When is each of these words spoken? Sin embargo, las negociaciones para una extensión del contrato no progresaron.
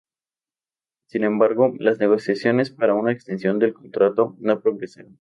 Sin 1.05 1.23
embargo, 1.25 1.75
las 1.77 1.99
negociaciones 1.99 2.71
para 2.71 2.95
una 2.95 3.11
extensión 3.11 3.59
del 3.59 3.75
contrato 3.75 4.35
no 4.39 4.59
progresaron. 4.59 5.09